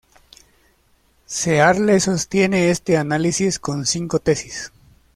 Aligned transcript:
Searle 1.27 1.99
sostiene 1.99 2.71
este 2.71 2.97
análisis 2.97 3.59
con 3.59 3.85
cinco 3.85 4.17
tesis. 4.17 4.71